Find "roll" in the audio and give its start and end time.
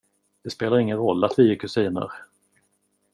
0.97-1.23